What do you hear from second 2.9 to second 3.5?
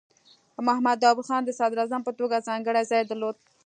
ځای درلود.